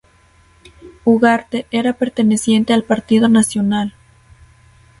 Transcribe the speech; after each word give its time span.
Ugarte 1.03 1.67
era 1.69 1.93
perteneciente 1.93 2.73
al 2.73 2.83
Partido 2.83 3.29
Nacional. 3.29 3.93